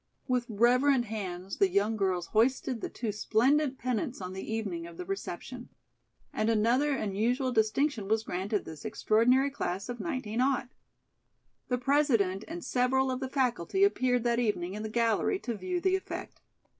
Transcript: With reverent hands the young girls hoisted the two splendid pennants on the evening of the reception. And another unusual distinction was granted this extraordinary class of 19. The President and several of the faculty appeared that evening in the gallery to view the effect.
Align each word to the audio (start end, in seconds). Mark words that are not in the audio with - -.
With 0.27 0.47
reverent 0.49 1.05
hands 1.05 1.57
the 1.57 1.69
young 1.69 1.95
girls 1.95 2.25
hoisted 2.25 2.81
the 2.81 2.89
two 2.89 3.11
splendid 3.11 3.77
pennants 3.77 4.19
on 4.19 4.33
the 4.33 4.51
evening 4.51 4.87
of 4.87 4.97
the 4.97 5.05
reception. 5.05 5.69
And 6.33 6.49
another 6.49 6.95
unusual 6.95 7.51
distinction 7.51 8.07
was 8.07 8.23
granted 8.23 8.65
this 8.65 8.83
extraordinary 8.83 9.51
class 9.51 9.89
of 9.89 9.99
19. 9.99 10.41
The 11.67 11.77
President 11.77 12.43
and 12.47 12.65
several 12.65 13.11
of 13.11 13.19
the 13.19 13.29
faculty 13.29 13.83
appeared 13.83 14.23
that 14.23 14.39
evening 14.39 14.73
in 14.73 14.81
the 14.81 14.89
gallery 14.89 15.37
to 15.41 15.53
view 15.53 15.79
the 15.79 15.95
effect. 15.95 16.41